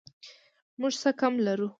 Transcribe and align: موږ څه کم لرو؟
موږ 0.79 0.93
څه 1.01 1.09
کم 1.19 1.33
لرو؟ 1.45 1.67